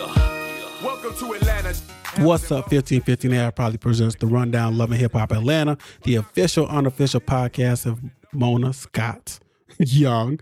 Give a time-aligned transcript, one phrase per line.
[0.00, 1.74] Welcome to Atlanta.
[2.18, 7.20] What's up, 1515 Air probably presents the Rundown Loving Hip Hop Atlanta, the official, unofficial
[7.20, 8.00] podcast of
[8.32, 9.38] Mona Scott
[9.78, 10.40] Young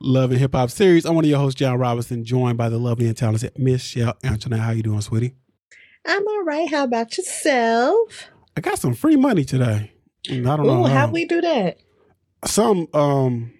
[0.00, 1.04] Love and Hip Hop series.
[1.04, 4.60] I'm one of your hosts, John Robinson, joined by the lovely and talented Michelle Antoinette.
[4.60, 5.34] How you doing, sweetie?
[6.06, 6.68] I'm all right.
[6.68, 8.30] How about yourself?
[8.56, 9.92] I got some free money today.
[10.30, 11.10] I don't know how how.
[11.10, 11.78] we do that?
[12.46, 13.52] some um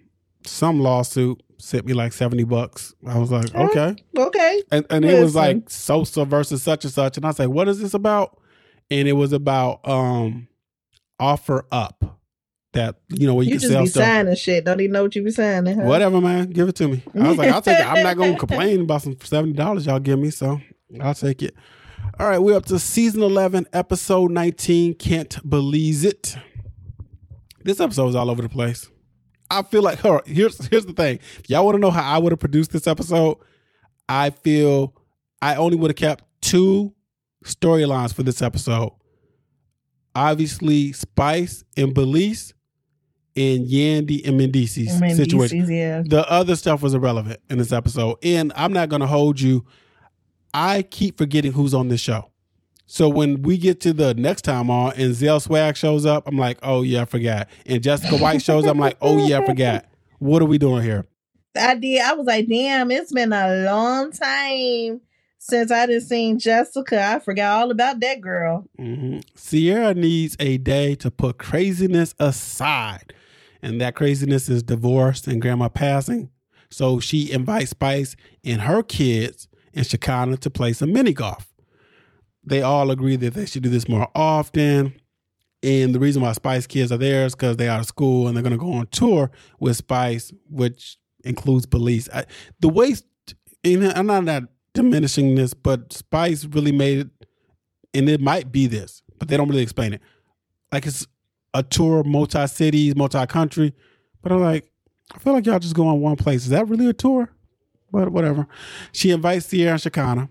[0.45, 2.93] some lawsuit sent me like 70 bucks.
[3.07, 3.95] I was like, okay.
[4.17, 4.63] Okay.
[4.71, 7.67] and, and it was like Sosa versus such and such, and I was like, "What
[7.67, 8.39] is this about?"
[8.91, 10.47] And it was about um
[11.19, 12.19] offer up
[12.73, 14.03] that you know where you, You can just sell be stuff.
[14.03, 14.65] signing shit.
[14.65, 15.79] Don't even know what you be signing.
[15.79, 15.85] Huh?
[15.85, 17.03] Whatever, man, give it to me.
[17.19, 19.99] I was like, "I'll take it." I'm not gonna complain about some seventy dollars y'all
[19.99, 20.59] give me, so
[21.01, 21.55] I'll take it.
[22.19, 24.93] All right, we're up to season eleven, episode nineteen.
[24.93, 26.35] Can't believe it.
[27.63, 28.89] This episode is all over the place.
[29.49, 31.19] I feel like on, here's here's the thing.
[31.39, 33.37] If y'all want to know how I would have produced this episode,
[34.09, 34.93] I feel
[35.41, 36.93] I only would have kept two
[37.43, 38.91] storylines for this episode.
[40.15, 42.53] Obviously, Spice and Belize
[43.35, 45.69] and Yandy and Mendeecees situation.
[45.69, 46.03] Yeah.
[46.05, 48.17] The other stuff was irrelevant in this episode.
[48.23, 49.65] And I'm not going to hold you.
[50.53, 52.31] I keep forgetting who's on this show.
[52.87, 56.37] So when we get to the next time on and Zell Swag shows up, I'm
[56.37, 57.47] like, oh yeah, I forgot.
[57.65, 59.85] And Jessica White shows up, I'm like, oh yeah, I forgot.
[60.19, 61.07] What are we doing here?
[61.57, 62.01] I did.
[62.01, 65.01] I was like, damn, it's been a long time
[65.39, 67.03] since I didn't seen Jessica.
[67.03, 68.67] I forgot all about that girl.
[68.77, 73.13] hmm Sierra needs a day to put craziness aside.
[73.61, 76.29] And that craziness is divorce and grandma passing.
[76.69, 81.51] So she invites Spice and her kids and Shekinah to play some mini golf.
[82.45, 84.93] They all agree that they should do this more often.
[85.63, 88.35] And the reason why Spice kids are there is because they're out of school and
[88.35, 92.07] they're going to go on tour with Spice, which includes Belize.
[92.13, 92.25] I,
[92.59, 92.95] the way,
[93.63, 97.09] and I'm not, not diminishing this, but Spice really made it
[97.95, 100.01] and it might be this, but they don't really explain it.
[100.71, 101.07] Like it's
[101.53, 103.73] a tour, multi cities, multi country.
[104.21, 104.69] But I'm like,
[105.13, 106.43] I feel like y'all just go on one place.
[106.43, 107.31] Is that really a tour?
[107.91, 108.47] But whatever.
[108.91, 110.27] She invites Sierra and Shekinah.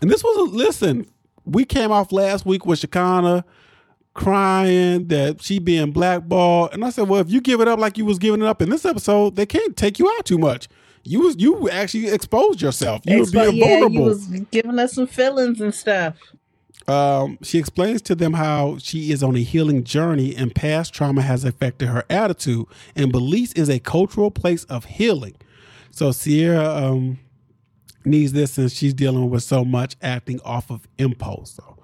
[0.00, 1.06] And this was a listen,
[1.46, 3.44] we came off last week with Shekinah
[4.14, 6.72] crying that she being blackballed.
[6.72, 8.60] And I said, Well, if you give it up like you was giving it up
[8.62, 10.68] in this episode, they can't take you out too much.
[11.04, 13.02] You was you actually exposed yourself.
[13.04, 13.94] You were Expo- being yeah, vulnerable.
[13.94, 16.16] you was giving us some feelings and stuff.
[16.88, 21.22] Um, she explains to them how she is on a healing journey and past trauma
[21.22, 22.66] has affected her attitude.
[22.94, 25.34] And Belize is a cultural place of healing.
[25.90, 27.18] So Sierra um,
[28.06, 31.52] needs this since she's dealing with so much acting off of impulse.
[31.52, 31.76] So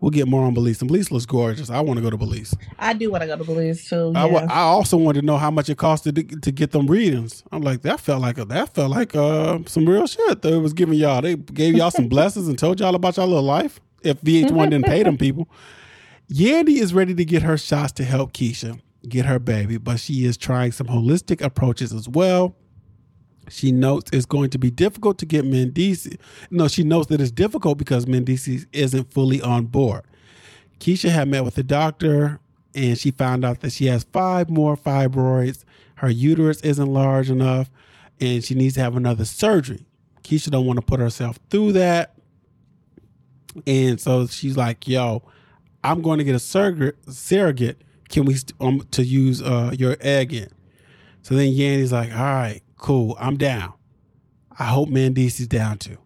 [0.00, 0.80] we'll get more on Belize.
[0.80, 1.70] And Belize looks gorgeous.
[1.70, 2.54] I want to go to Belize.
[2.78, 4.12] I do want to go to Belize too.
[4.14, 4.46] I, yeah.
[4.50, 7.44] I also wanted to know how much it costed to, to get them readings.
[7.52, 10.58] I'm like, that felt like a, that felt like uh, some real shit that it
[10.58, 11.20] was giving y'all.
[11.20, 13.80] They gave y'all some blessings and told y'all about y'all little life.
[14.02, 15.48] If VH1 didn't pay them people,
[16.32, 20.24] Yandy is ready to get her shots to help Keisha get her baby, but she
[20.24, 22.54] is trying some holistic approaches as well.
[23.50, 26.18] She notes it's going to be difficult to get Mendeecees.
[26.50, 30.02] No, she notes that it's difficult because Mendeecees isn't fully on board.
[30.80, 32.40] Keisha had met with the doctor
[32.74, 35.64] and she found out that she has five more fibroids.
[35.96, 37.70] Her uterus isn't large enough
[38.20, 39.86] and she needs to have another surgery.
[40.22, 42.14] Keisha don't want to put herself through that.
[43.66, 45.22] And so she's like, yo,
[45.82, 46.96] I'm going to get a surrogate.
[47.08, 47.82] surrogate.
[48.08, 50.48] Can we, st- um, to use uh, your egg in?
[51.22, 53.74] So then Yandy's like, all right, cool, I'm down.
[54.58, 55.98] I hope Mendeecees down too.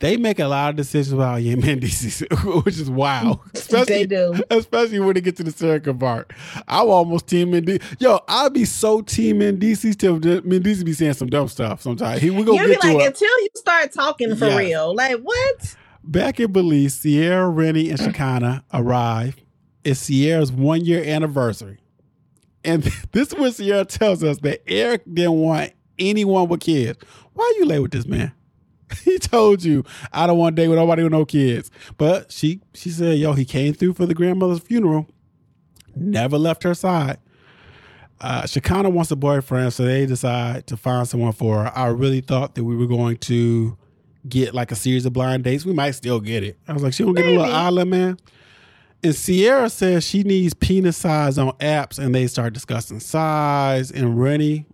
[0.00, 3.40] They make a lot of decisions about yeah, Mendeecees, which is wild.
[3.54, 4.34] Especially, They do.
[4.50, 6.32] Especially when they get to the surrogate part.
[6.68, 8.00] I'm almost team Mendeecees.
[8.00, 12.20] Yo, I'd be so team Mendeecees till Mendeecees be saying some dumb stuff sometimes.
[12.20, 13.06] He we gonna You'll be get to like, it.
[13.06, 14.58] until you start talking for Yes.
[14.58, 14.94] real.
[14.94, 15.76] Like, what?
[16.02, 19.36] Back in Belize, Sierra, Renni, and Shekinah arrive.
[19.84, 21.78] It's Sierra's one year anniversary.
[22.62, 22.82] And
[23.12, 26.98] this is when Sierra tells us that Eric didn't want anyone with kids.
[27.32, 28.32] Why you lay with this man?
[29.02, 31.70] He told you I don't want to date with nobody with no kids.
[31.96, 35.08] But she she said, yo, he came through for the grandmother's funeral,
[35.96, 37.18] never left her side.
[38.20, 41.72] Uh, Shekinah wants a boyfriend, so they decide to find someone for her.
[41.76, 43.76] I really thought that we were going to
[44.28, 45.64] get like a series of blind dates.
[45.66, 46.58] We might still get it.
[46.68, 48.18] I was like, she gonna get a little island man.
[49.02, 53.90] And Sierra says she needs penis size on apps, and they start discussing size.
[53.90, 54.64] And Renni,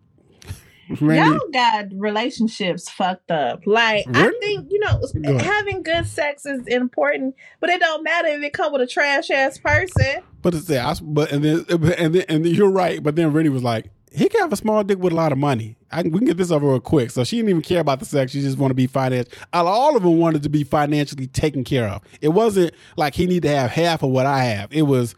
[0.98, 3.66] Renni, Y'all got relationships fucked up.
[3.66, 8.28] Like I think you know Go having good sex is important, but it don't matter
[8.28, 10.22] if it come with a trash ass person.
[10.42, 13.02] but it's I- but and then and then and then you're right.
[13.02, 15.38] But then Renni was like, he can have a small dick with a lot of
[15.38, 15.76] money.
[15.92, 17.10] I, we can get this over real quick.
[17.10, 18.32] So she didn't even care about the sex.
[18.32, 19.32] She just want to be financial.
[19.52, 22.02] All of them wanted to be financially taken care of.
[22.20, 24.72] It wasn't like he need to have half of what I have.
[24.72, 25.14] It was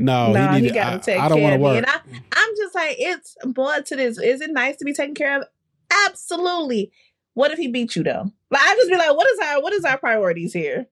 [0.00, 1.78] no, no, he, he got to take I don't care want of me.
[1.78, 2.00] And I,
[2.32, 4.18] I'm just like, it's more to this.
[4.18, 5.44] Is it nice to be taken care of?
[6.06, 6.90] Absolutely.
[7.34, 8.32] What if he beat you though?
[8.50, 10.86] Like I just be like, what is our what is our priorities here?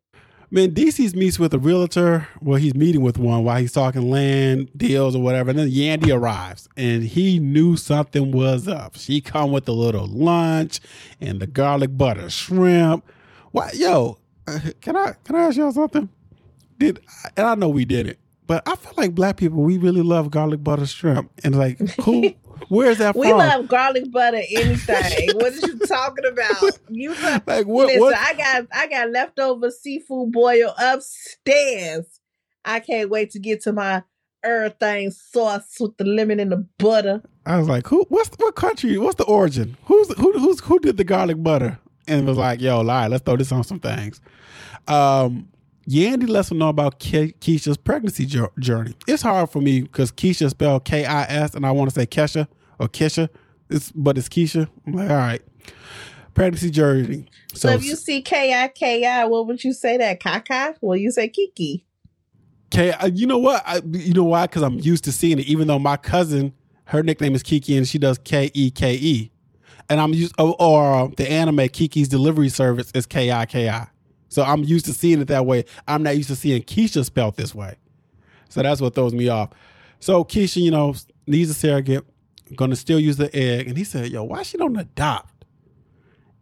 [0.51, 2.27] Mendeecees meets with a realtor.
[2.41, 5.51] Well, he's meeting with one while he's talking land deals or whatever.
[5.51, 8.97] And then Yandy arrives, and he knew something was up.
[8.97, 10.81] She come with a little lunch
[11.21, 13.05] and the garlic butter shrimp.
[13.51, 14.19] Why, yo?
[14.81, 16.09] Can I can I ask y'all something?
[16.79, 17.01] Did
[17.37, 20.31] and I know we did it, but I feel like black people we really love
[20.31, 21.31] garlic butter shrimp.
[21.45, 22.35] And like, who?
[22.69, 23.39] Where's that We from?
[23.39, 25.29] We love garlic butter anything.
[25.35, 26.81] what are you talking about?
[26.89, 27.87] You love, like what?
[27.87, 28.17] listen, what?
[28.17, 32.07] I got I got leftover seafood boil upstairs.
[32.65, 34.03] I can't wait to get to my
[34.43, 37.23] everything sauce with the lemon and the butter.
[37.45, 38.07] I was like, who?
[38.09, 38.97] What's what country?
[38.97, 39.77] What's the origin?
[39.85, 40.33] Who's who?
[40.39, 41.79] Who's who did the garlic butter?
[42.07, 43.09] And was like, yo, lie.
[43.09, 44.23] Let's throw this on some things.
[44.87, 45.51] Um,
[45.89, 48.95] Yandy lets them know about Ke- Keisha's pregnancy jour- journey.
[49.07, 52.05] It's hard for me because Keisha spelled K I S, and I want to say
[52.05, 52.47] Kesha
[52.79, 53.31] or Kesha,
[53.71, 54.69] it's, but it's Keisha.
[54.87, 55.43] I'm like, all right,
[56.35, 57.27] pregnancy journey.
[57.55, 60.21] So, if you see K I K I, what would you say that?
[60.21, 60.75] Kaka?
[60.83, 61.87] Will you say Kiki?
[62.71, 63.63] K, uh, you know what?
[63.67, 64.47] I, you know why?
[64.47, 65.47] Because I'm used to seeing it.
[65.47, 66.53] Even though my cousin,
[66.85, 69.31] her nickname is Kiki, and she does K E K E,
[69.89, 70.35] and I'm used.
[70.39, 73.89] Or, or the anime Kiki's Delivery Service is K I K I.
[74.29, 75.65] So I'm used to seeing it that way.
[75.87, 77.77] I'm not used to seeing Keisha spelled this way.
[78.49, 79.51] So that's what throws me off.
[80.01, 80.95] So Keisha, you know,
[81.27, 82.05] needs a surrogate,
[82.55, 85.45] gonna still use the egg, and he said, "Yo, why she don't adopt?"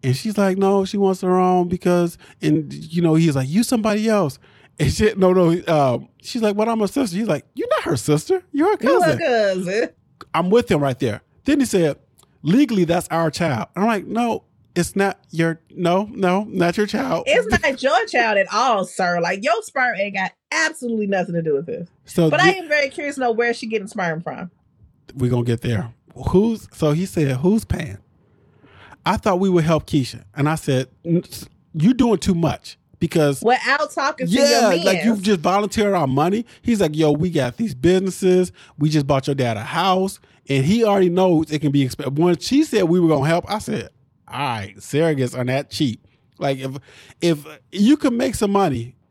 [0.02, 3.62] And she's like, "No, she wants her own because," and you know, he's like, "You
[3.62, 4.38] somebody else."
[4.78, 5.62] And she, no, no.
[5.66, 8.42] Um, she's like, "But I'm a sister." He's like, "You're not her sister.
[8.52, 9.88] You're her cousin." a cousin.
[10.34, 11.22] I'm with him right there.
[11.44, 11.98] Then he said,
[12.42, 14.44] "Legally, that's our child." I'm like, "No,
[14.76, 15.60] it's not your.
[15.70, 19.20] No, no, not your child." It's not your child at all, sir.
[19.20, 21.88] Like your sperm ain't got absolutely nothing to do with this.
[22.04, 24.50] so But thi- I am very curious to know where she getting sperm from.
[25.14, 25.92] we're gonna get there.
[26.30, 27.98] Who's so he said, who's paying?
[29.04, 30.24] I thought we would help Keisha.
[30.34, 31.22] And I said, "N-
[31.74, 32.78] you doing too much.
[32.98, 36.46] Because Without talking to yeah, like you've just volunteered our money.
[36.62, 38.52] He's like, yo, we got these businesses.
[38.78, 40.18] We just bought your dad a house.
[40.48, 42.16] And he already knows it can be expensive.
[42.16, 43.90] When she said we were gonna help, I said,
[44.28, 46.06] all right, surrogates are that cheap.
[46.38, 46.76] Like if
[47.20, 48.96] if you can make some money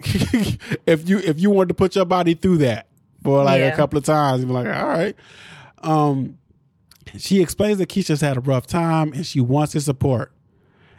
[0.85, 2.88] if you if you wanted to put your body through that
[3.23, 5.15] for like a couple of times, you're like, all right.
[5.79, 6.38] Um
[7.17, 10.31] she explains that Keisha's had a rough time and she wants his support.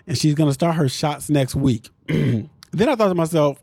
[0.07, 1.91] And she's gonna start her shots next week.
[2.07, 2.49] then
[2.89, 3.63] I thought to myself,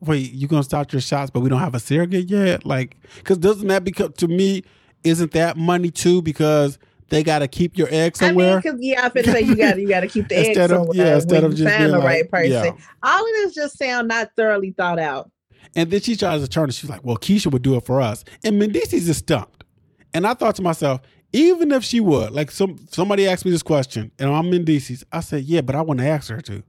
[0.00, 2.66] wait, you gonna start your shots, but we don't have a surrogate yet?
[2.66, 4.64] Like, because doesn't that become to me?
[5.02, 6.22] Isn't that money too?
[6.22, 6.78] Because
[7.12, 8.56] they got to keep your egg I mean, somewhere.
[8.60, 10.78] because yeah, I feel say you got you got to keep the egg Instead of-
[10.78, 12.50] somewhere yeah, instead of just find the being right person.
[12.50, 12.72] yeah.
[13.02, 15.30] All of this just sound not thoroughly thought out.
[15.76, 16.74] And then she tries to turn it.
[16.74, 18.24] She's like, well, Keisha would do it for us.
[18.44, 19.64] And Mendeecees is stumped.
[20.12, 21.00] And I thought to myself,
[21.32, 25.20] even if she would, like some somebody asked me this question, and I'm Mendeecees, I
[25.20, 26.62] said, yeah, but I want to ask her to.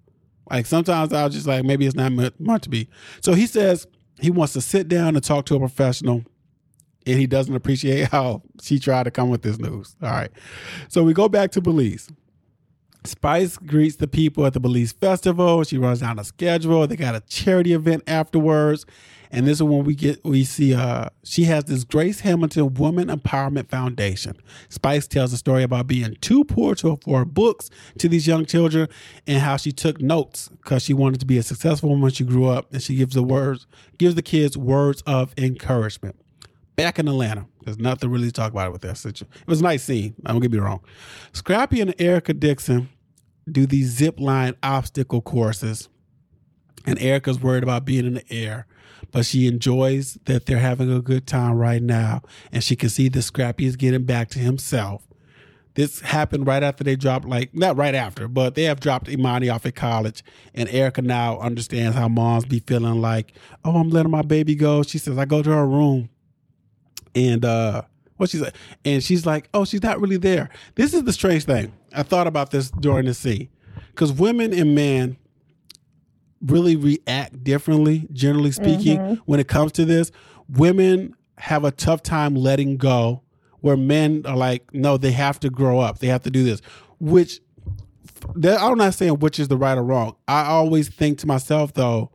[0.49, 2.89] Like sometimes I'll just like, maybe it's not meant to be.
[3.21, 3.87] So he says
[4.19, 6.23] he wants to sit down and talk to a professional.
[7.05, 9.95] And he doesn't appreciate how she tried to come with this news.
[10.01, 10.31] All right.
[10.87, 12.09] So we go back to Belize.
[13.05, 15.63] Spice greets the people at the Belize Festival.
[15.63, 16.87] She runs down a schedule.
[16.87, 18.85] They got a charity event afterwards.
[19.29, 23.07] And this is when we get we see uh she has this Grace Hamilton Woman
[23.07, 24.37] Empowerment Foundation.
[24.69, 28.87] Spice tells a story about being too poor to afford books to these young children
[29.25, 32.23] and how she took notes because she wanted to be a successful woman when she
[32.23, 32.71] grew up.
[32.71, 33.65] And she gives the words,
[33.97, 36.15] gives the kids words of encouragement.
[36.75, 39.27] Back in Atlanta, there's nothing really to talk about with that situation.
[39.41, 40.15] It was a nice scene.
[40.25, 40.81] I Don't get me wrong.
[41.31, 42.89] Scrappy and Erica Dixon
[43.51, 45.89] do these zip line obstacle courses.
[46.85, 48.67] And Erica's worried about being in the air,
[49.11, 52.21] but she enjoys that they're having a good time right now.
[52.51, 55.07] And she can see that Scrappy is getting back to himself.
[55.75, 59.53] This happened right after they dropped, like, not right after, but they have dropped Emani
[59.53, 60.23] off at college.
[60.53, 64.83] And Erica now understands how moms be feeling like, oh, I'm letting my baby go.
[64.83, 66.09] She says, I go to her room
[67.15, 67.81] and uh
[68.17, 68.55] what she's like
[68.85, 70.49] and she's like oh she's not really there.
[70.75, 71.73] This is the strange thing.
[71.93, 73.49] I thought about this during the scene.
[73.89, 75.17] Because women and men
[76.41, 79.19] really react differently generally speaking Mhm.
[79.25, 80.11] when it comes to this.
[80.49, 83.21] Women have a tough time letting go
[83.61, 85.99] where men are like no they have to grow up.
[85.99, 86.61] They have to do this.
[86.99, 87.39] Which
[88.35, 90.15] that, i'm not saying which is the right or wrong.
[90.27, 92.11] I always think to myself though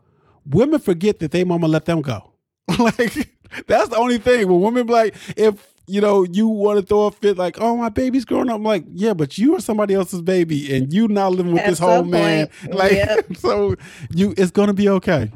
[0.47, 2.33] women forget that they mama let them go.
[2.79, 3.29] Like
[3.67, 7.11] that's the only thing when women like if you know, you want to throw a
[7.11, 8.57] fit like, oh, my baby's growing up.
[8.57, 11.71] I'm like, yeah, but you are somebody else's baby and you not living with At
[11.71, 12.51] this whole man.
[12.69, 13.27] Like, yep.
[13.37, 13.75] so
[14.11, 15.33] you, it's going to be okay.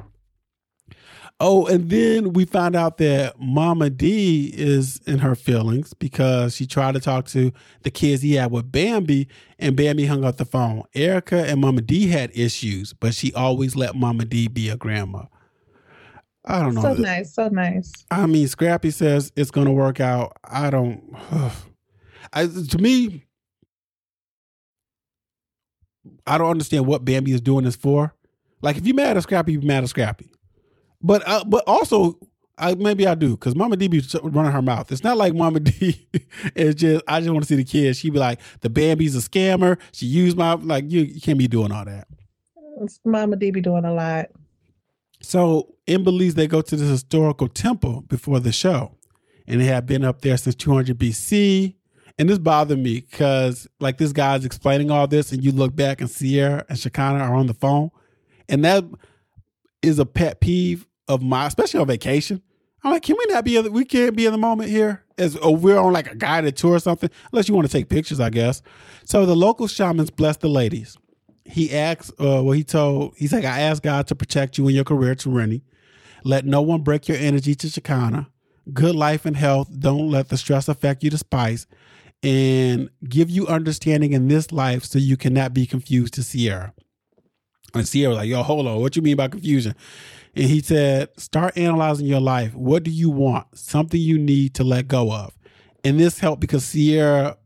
[1.40, 6.66] Oh, and then we found out that Mama D is in her feelings because she
[6.66, 7.52] tried to talk to
[7.82, 9.26] the kids he had with Bambi,
[9.58, 10.84] and Bambi hung up the phone.
[10.94, 15.24] Erica and Mama D had issues, but she always let Mama D be a grandma.
[16.44, 16.82] I don't know.
[16.82, 17.92] So nice, so nice.
[18.10, 20.36] I mean, Scrappy says it's going to work out.
[20.44, 21.14] I don't.
[22.32, 23.24] I, to me,
[26.26, 28.14] I don't understand what Bambi is doing this for.
[28.60, 30.30] Like, if you mad at Scrappy, you mad at Scrappy.
[31.00, 32.18] But uh, but also,
[32.58, 34.90] I maybe I do because Mama D be running her mouth.
[34.90, 36.08] It's not like Mama D
[36.54, 37.04] is just.
[37.06, 37.98] I just want to see the kids.
[37.98, 39.78] She be like, the Bambi's a scammer.
[39.92, 40.90] She used my like.
[40.90, 42.08] You, you can't be doing all that.
[43.04, 44.26] Mama D be doing a lot.
[45.22, 48.96] So in Belize, they go to this historical temple before the show,
[49.46, 51.74] and they have been up there since 200 BC.
[52.18, 56.00] And this bothered me because, like, this guy's explaining all this, and you look back
[56.00, 57.90] and Sierra and Shekinah are on the phone,
[58.48, 58.84] and that
[59.80, 62.42] is a pet peeve of my, especially on vacation.
[62.84, 63.56] I'm like, can we not be?
[63.56, 66.16] in the- We can't be in the moment here, as or we're on like a
[66.16, 68.60] guided tour or something, unless you want to take pictures, I guess.
[69.04, 70.96] So the local shamans bless the ladies.
[71.44, 74.74] He asked, uh, well, he told, he's like, I asked God to protect you in
[74.74, 75.62] your career to Renni.
[76.24, 78.28] Let no one break your energy to Shekinah.
[78.72, 79.68] Good life and health.
[79.76, 81.66] Don't let the stress affect you to spice.
[82.22, 86.72] And give you understanding in this life so you cannot be confused to Sierra.
[87.74, 88.80] And Sierra was like, yo, hold on.
[88.80, 89.74] What you mean by confusion?
[90.36, 92.54] And he said, start analyzing your life.
[92.54, 93.46] What do you want?
[93.58, 95.36] Something you need to let go of.
[95.82, 97.36] And this helped because Sierra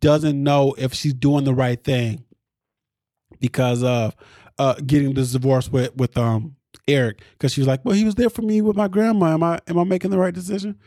[0.00, 2.24] doesn't know if she's doing the right thing
[3.38, 4.16] because of
[4.58, 6.56] uh, getting this divorce with with um
[6.88, 7.22] Eric.
[7.32, 9.34] Because she was like, well, he was there for me with my grandma.
[9.34, 10.78] Am I am I making the right decision?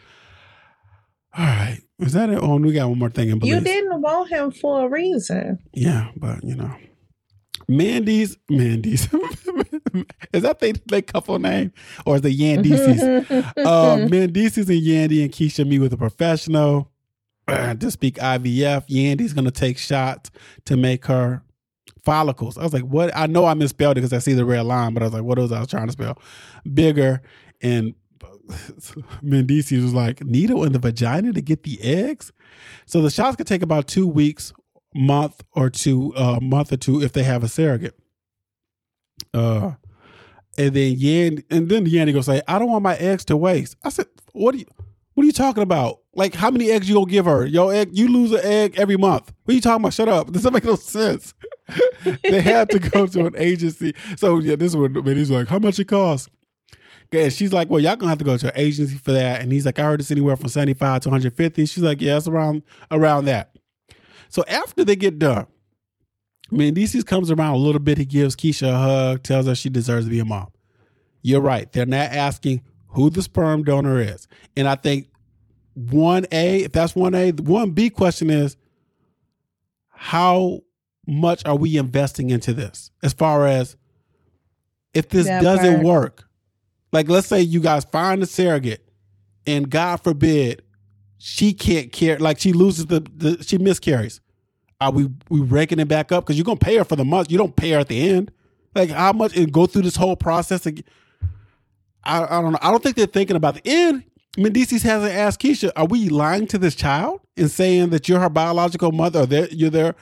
[1.35, 1.79] All right.
[1.99, 2.39] Is that it?
[2.41, 5.59] Oh, we got one more thing in You didn't want him for a reason.
[5.73, 6.75] Yeah, but you know,
[7.67, 9.07] Mandy's Mandy's
[10.33, 11.71] is that they they couple name
[12.05, 13.29] or is it Yandices?
[13.57, 16.91] uh, Mandices and Yandy and Keisha meet with a professional
[17.47, 18.87] to speak IVF.
[18.87, 20.29] Yandy's gonna take shots
[20.65, 21.41] to make her
[22.03, 22.57] follicles.
[22.57, 23.15] I was like, what?
[23.15, 25.23] I know I misspelled it because I see the red line, but I was like,
[25.23, 26.19] what was I was trying to spell?
[26.73, 27.21] Bigger
[27.61, 27.95] and
[29.23, 32.31] Mendeecees was like, needle in the vagina to get the eggs.
[32.85, 34.53] So the shots could take about two weeks,
[34.93, 37.97] month or two, uh, month or two if they have a surrogate.
[39.33, 39.71] Uh,
[40.57, 43.75] and then Yan, and then Yanni gonna say, I don't want my eggs to waste.
[43.83, 44.65] I said, what do you,
[45.13, 45.99] what are you talking about?
[46.15, 47.45] Like, how many eggs you gonna give her?
[47.45, 49.31] Your egg, you lose an egg every month.
[49.43, 49.93] What are you talking about?
[49.93, 50.27] Shut up.
[50.33, 51.33] This doesn't make no sense.
[52.23, 53.93] they had to go to an agency.
[54.17, 56.29] So yeah, this one, man, he's like, how much it costs?
[57.11, 59.41] And she's like, well, y'all gonna have to go to an agency for that.
[59.41, 61.65] And he's like, I heard it's anywhere from 75 to 150.
[61.65, 63.55] She's like, yeah, it's around around that.
[64.29, 65.45] So after they get done,
[66.51, 67.97] Mendeecees comes around a little bit.
[67.97, 70.47] He gives Keisha a hug, tells her she deserves to be a mom.
[71.21, 71.71] You're right.
[71.71, 72.61] They're not asking
[72.93, 74.27] who the sperm donor is.
[74.55, 75.09] And I think
[75.77, 78.57] 1A, if that's 1A, the 1B question is
[79.89, 80.61] how
[81.07, 82.91] much are we investing into this?
[83.01, 83.75] As far as
[84.93, 85.85] if this That doesn't part.
[85.85, 86.29] work,
[86.91, 88.87] like let's say you guys find a surrogate
[89.47, 90.61] and God forbid
[91.17, 94.21] she can't care, like she loses the, the she miscarries.
[94.79, 96.25] Are we we raking it back up?
[96.25, 97.31] Because you're gonna pay her for the month.
[97.31, 98.31] You don't pay her at the end.
[98.75, 100.83] Like how much and go through this whole process again.
[102.03, 102.59] I, I don't know.
[102.61, 104.03] I don't think they're thinking about the end.
[104.37, 108.29] Mendeecees hasn't asked Keisha, are we lying to this child and saying that you're her
[108.29, 109.93] biological mother or that you're there?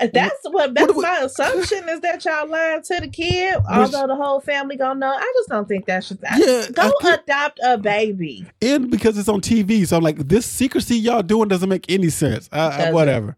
[0.00, 4.06] Uh, that's what that's we- my assumption is that y'all lying to the kid, although
[4.06, 5.12] the whole family gonna know.
[5.14, 8.46] I just don't think that should Yeah, go think- adopt a baby.
[8.62, 9.86] And because it's on TV.
[9.86, 12.48] So I'm like, this secrecy y'all doing doesn't make any sense.
[12.50, 13.36] I, I, whatever.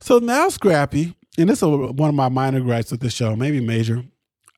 [0.00, 3.60] So now Scrappy, and this is one of my minor gripes with the show, maybe
[3.60, 4.02] major.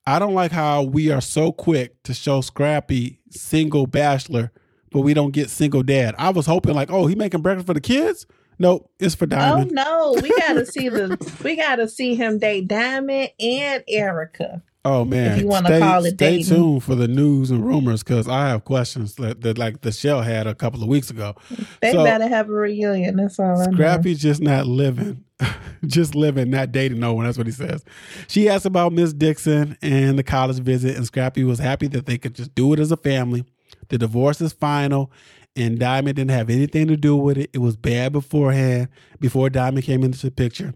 [0.08, 4.50] I don't like how we are so quick to show Scrappy single bachelor,
[4.90, 6.14] but we don't get single dad.
[6.16, 8.26] I was hoping like, oh, he making breakfast for the kids.
[8.58, 9.78] Nope, it's for oh, Diamond.
[9.78, 14.62] Oh no, we gotta see the we gotta see him date Diamond and Erica.
[14.84, 16.56] Oh man, if you wanna call it stay dating.
[16.56, 20.22] tuned for the news and rumors because I have questions that, that like the shell
[20.22, 21.34] had a couple of weeks ago.
[21.82, 23.16] They So- better have a reunion.
[23.16, 23.72] That's all I know.
[23.72, 25.24] Scrappy's just not living,
[25.86, 27.26] just living, not dating no one.
[27.26, 27.84] That's what he says.
[28.28, 32.16] She asked about Miss Dixon and the college visit, and Scrappy was happy that they
[32.16, 33.44] could just do it as a family.
[33.88, 35.10] The divorce is final,
[35.58, 37.50] and Diamond didn't have anything to do with it.
[37.52, 38.88] It was bad beforehand,
[39.20, 40.72] before Diamond came into the picture.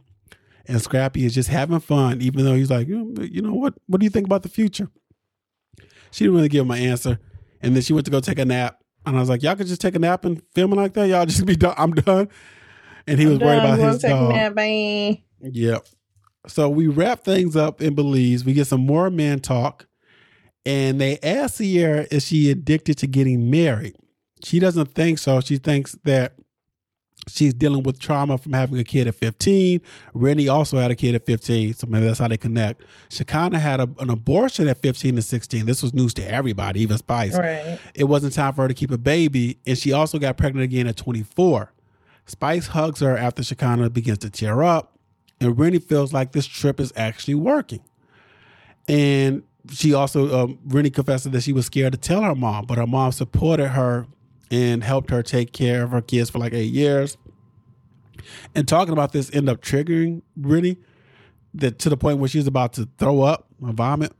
[0.67, 3.75] And Scrappy is just having fun, even though he's like, you know, what?
[3.87, 4.89] What do you think about the future?
[6.11, 7.19] She didn't really give him an answer.
[7.63, 8.79] And then she went to go take a nap.
[9.07, 11.09] And I was like, y'all could just take a nap and film it like that.
[11.09, 11.75] Y'all just be done.
[11.77, 12.29] I'm done.
[13.07, 13.67] And he was I'm worried done.
[13.67, 14.33] about Go his dog.
[14.33, 15.19] nap, man.
[15.41, 15.87] Yep.
[16.47, 18.45] So we wrap things up in Belize.
[18.45, 19.87] We get some more man talk.
[20.65, 23.97] And they ask Sierra, is she addicted to getting married?
[24.43, 25.41] She doesn't think so.
[25.41, 26.35] She thinks that
[27.29, 29.81] she's dealing with trauma from having a kid at 15.
[30.15, 31.75] Renni also had a kid at 15.
[31.75, 32.83] So maybe that's how they connect.
[33.11, 35.65] Shekinah had a, an abortion at 15 and 16.
[35.67, 37.79] This was news to everybody, even Spice Right.
[37.95, 40.89] it wasn't time for her to keep a baby, and she also got pregnant again
[40.89, 41.73] at 24.
[42.27, 44.99] Spice hugs her after Shekinah begins to tear up,
[45.41, 47.81] and Renni feels like this trip is actually working.
[48.89, 52.79] And she also, um, Renni confessed that she was scared to tell her mom, but
[52.79, 54.07] her mom supported her
[54.53, 57.17] and helped her take care of her kids for like eight years.
[58.55, 60.77] And talking about this ended up triggering Renni
[61.55, 64.13] that to the point where she was about to throw up or vomit.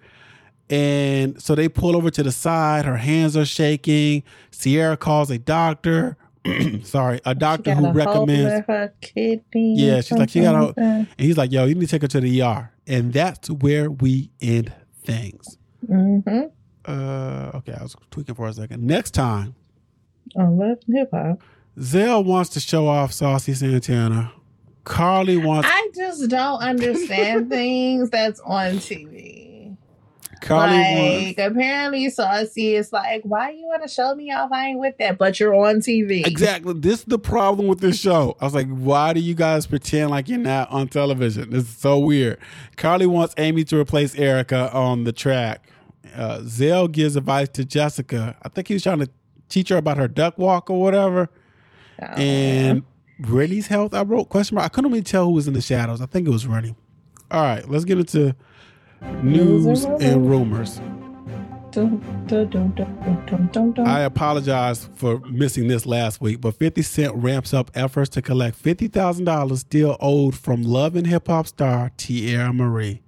[0.71, 2.87] And so they pull over to the side.
[2.87, 4.23] Her hands are shaking.
[4.51, 6.17] Sierra calls a doctor.
[6.83, 8.67] Sorry, a doctor who a recommends.
[8.67, 9.77] her kidney.
[9.77, 12.09] Yeah, she's like, she got a- And he's like, yo, you need to take her
[12.09, 12.73] to the ER.
[12.87, 14.73] And that's where we end
[15.05, 15.59] things.
[15.89, 16.51] Mhm.
[16.85, 18.83] Uh, okay, I was tweaking for a second.
[18.85, 19.55] Next time,
[20.37, 21.41] On Love and Hip Hop.
[21.81, 24.33] Zell wants to show off Saucy Santana.
[24.85, 25.69] Karlie wants.
[25.71, 29.77] I just don't understand things that's on TV.
[30.43, 31.53] Karlie like wants.
[31.53, 34.51] apparently Saucy is like, why you want to show me off?
[34.51, 36.27] I ain't with that, but you're on TV.
[36.27, 36.75] Exactly.
[36.75, 38.37] This is the problem with this show.
[38.41, 41.51] I was like, why do you guys pretend like you're not on television?
[41.51, 42.39] This is so weird.
[42.77, 45.69] Karlie wants Amy to replace Erica on the track.
[46.17, 48.37] Uh, Zell gives advice to Jessica.
[48.43, 49.09] I think he was trying to
[49.53, 51.31] teach her about her duck walk or whatever.
[52.01, 52.07] Oh.
[52.07, 52.83] And
[53.21, 54.67] Renni's health, I wrote question mark.
[54.67, 56.01] I couldn't really tell who was in the shadows.
[56.01, 56.75] I think it was Renni.
[57.31, 58.35] All right, let's get into
[59.23, 60.81] news and rumors.
[61.71, 63.87] Dun, dun, dun.
[63.87, 68.63] I apologize for missing this last week, but 50 Cent ramps up efforts to collect
[68.63, 73.01] $50,000 still owed from Love and Hip Hop star Tierra Marie.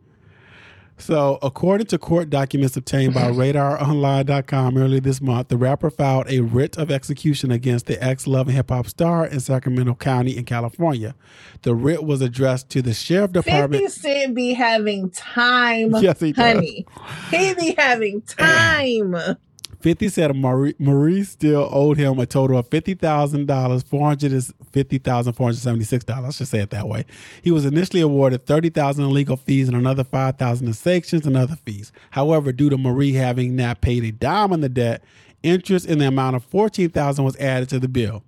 [0.96, 6.40] So, according to court documents obtained by RadarOnline.com earlier this month, the rapper filed a
[6.40, 10.44] writ of execution against the ex Love and Hip Hop star in Sacramento County in
[10.44, 11.14] California.
[11.62, 13.83] The writ was addressed to the Sheriff department.
[13.83, 14.20] 50 Department.
[14.22, 16.54] Cent be having time, Yes, he does.
[16.54, 16.87] honey.
[17.30, 19.16] He be having time.
[19.85, 26.25] 50 said Marie, Marie still owed him a total of $50,000, $450,476.
[26.25, 27.05] I should say it that way.
[27.42, 31.57] He was initially awarded 30000 in legal fees and another 5000 in sanctions and other
[31.66, 31.92] fees.
[32.12, 35.05] However, due to Marie having not paid a dime on the debt,
[35.42, 38.23] interest in the amount of 14000 was added to the bill.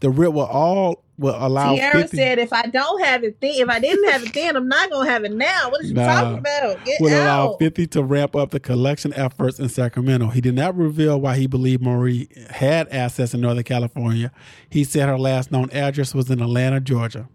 [0.00, 3.52] The writ will all will allow Tierra 50 said, if I don't have it then,
[3.56, 5.68] if I didn't have it then, I'm not to have it now.
[5.68, 6.84] What are you talking about?
[6.84, 10.28] Get would allow 50 to ramp up the collection efforts in Sacramento.
[10.28, 14.32] He did not reveal why he believed Marie had assets in Northern California.
[14.70, 17.28] He said her last known address was in Atlanta, Georgia.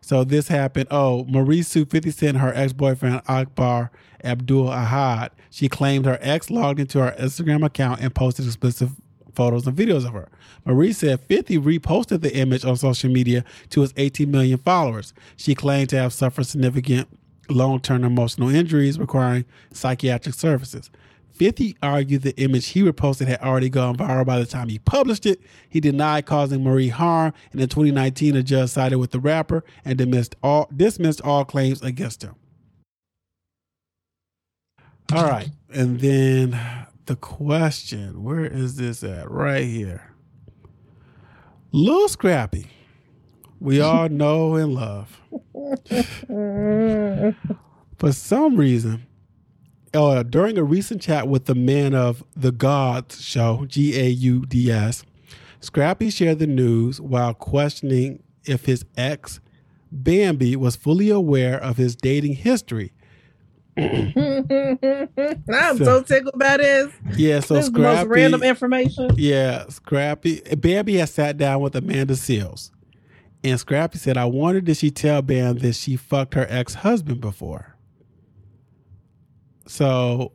[0.00, 0.88] So this happened.
[0.90, 3.90] Oh, Marie sued 50 Cent, her ex boyfriend Akbar
[4.22, 5.30] Abdul Ahad.
[5.48, 8.90] She claimed her ex logged into her Instagram account and posted explicit
[9.34, 10.28] photos and videos of her.
[10.64, 15.12] Marie said 50 reposted the image on social media to his 18 million followers.
[15.36, 17.08] She claimed to have suffered significant
[17.50, 20.90] long term emotional injuries requiring psychiatric services.
[21.34, 25.26] 50 argued the image he reposted had already gone viral by the time he published
[25.26, 25.40] it.
[25.68, 29.98] He denied causing Marie harm, and in 2019, a judge sided with the rapper and
[29.98, 32.36] dismissed all, dismissed all claims against him.
[35.12, 35.48] All right.
[35.72, 36.58] And then
[37.06, 39.30] the question where is this at?
[39.30, 40.14] Right here.
[41.72, 42.68] Little Scrappy.
[43.60, 45.20] We all know and love.
[47.98, 49.06] For some reason,
[49.94, 54.44] uh, during a recent chat with the man of the Gods show, G A U
[54.46, 55.04] D S,
[55.60, 59.40] Scrappy shared the news while questioning if his ex,
[59.90, 62.92] Bambi, was fully aware of his dating history.
[63.76, 64.44] I'm
[65.78, 66.92] So- so tickled by this.
[67.16, 68.08] Yeah, so this Scrappy.
[68.08, 69.10] random information.
[69.16, 70.40] Yeah, Scrappy.
[70.56, 72.70] Bambi has sat down with Amanda Seales.
[73.42, 77.20] And Scrappy said, I wonder did she tell Bam that she fucked her ex husband
[77.20, 77.76] before?
[79.66, 80.32] So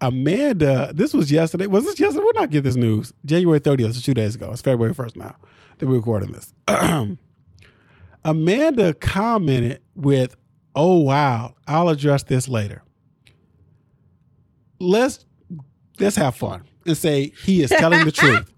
[0.00, 1.66] Amanda, this was yesterday.
[1.66, 2.24] Was this yesterday?
[2.24, 3.12] We're not getting this news.
[3.24, 4.50] January 30th, so two days ago.
[4.52, 5.36] It's February 1st now
[5.78, 6.52] that we're recording this.
[8.24, 10.36] Amanda commented with,
[10.80, 12.82] Oh wow, I'll address this later.
[14.80, 15.24] Let's
[15.98, 18.52] let's have fun and say he is telling the truth.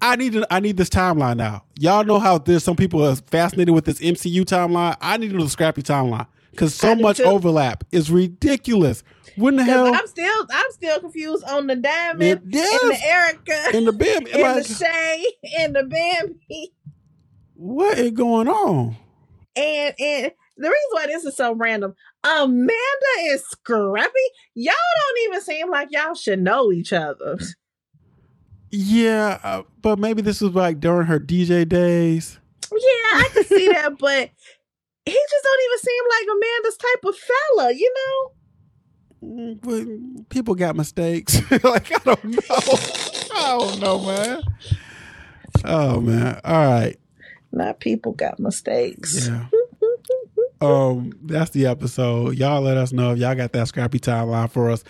[0.00, 1.64] I need to, I need this timeline now.
[1.78, 4.96] Y'all know how there's some people are fascinated with this MCU timeline.
[5.00, 6.26] I need to know the scrappy timeline.
[6.50, 7.22] because so much too.
[7.24, 9.02] overlap is ridiculous.
[9.36, 9.94] When the hell?
[9.94, 12.52] I'm still I'm still confused on the diamond It- and
[12.92, 15.24] the Erica in the bed, and like the Shay
[15.60, 16.72] and the Bambi.
[17.54, 18.96] what is going on?
[19.54, 22.74] And and the reason why this is so random, Amanda
[23.24, 24.10] is Scrappy,
[24.54, 27.38] y'all don't even seem like y'all should know each other.
[28.70, 32.38] Yeah, uh, but maybe this was like during her DJ days.
[32.72, 34.30] Yeah, I can see that, but
[35.06, 38.32] he just don't even seem like Amanda's type of fella, you know?
[39.62, 41.40] But people got mistakes.
[41.64, 42.78] like I don't know.
[43.34, 44.42] I don't know, man.
[45.64, 46.40] Oh man.
[46.44, 46.96] All right.
[47.52, 49.28] Not people got mistakes.
[49.28, 49.46] Yeah.
[50.60, 52.36] Um, that's the episode.
[52.36, 54.84] Y'all let us know if y'all got that scrappy timeline for us.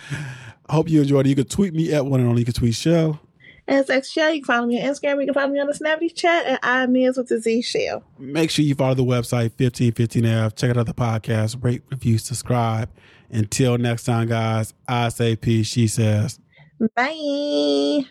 [0.68, 1.30] Hope you enjoyed it.
[1.30, 2.42] You can tweet me at one and only.
[2.42, 3.20] You can tweet Shell.
[3.68, 5.20] As X Shell, you can follow me on Instagram.
[5.20, 8.04] You can follow me on the Snappy Chat at I Miz with the Z Shell.
[8.18, 10.54] Make sure you follow the website 1515F.
[10.54, 11.62] Check out other podcasts.
[11.62, 12.88] Rate, review, subscribe.
[13.30, 15.66] Until next time, guys, I say peace.
[15.66, 16.38] She says.
[16.94, 18.04] Bye.